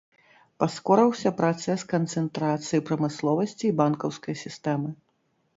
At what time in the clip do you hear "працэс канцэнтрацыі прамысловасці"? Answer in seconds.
1.41-3.65